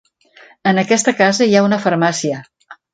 En 0.71 0.81
aquesta 0.83 1.15
casa 1.21 1.47
hi 1.51 1.55
ha 1.61 1.65
una 1.69 1.83
farmàcia. 1.87 2.45